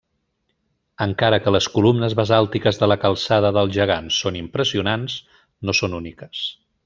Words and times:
Encara 1.05 1.37
que 1.43 1.51
les 1.55 1.67
columnes 1.73 2.15
basàltiques 2.21 2.81
de 2.85 2.89
la 2.91 2.97
Calçada 3.05 3.53
del 3.59 3.71
Gegant 3.77 4.09
són 4.21 4.41
impressionants, 4.41 5.19
no 5.69 5.79
són 5.83 5.97
úniques. 6.01 6.43